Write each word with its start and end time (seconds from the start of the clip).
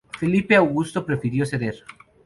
Felipe 0.17 0.55
Augusto 0.57 1.05
prefirió 1.05 1.45
ceder. 1.45 1.83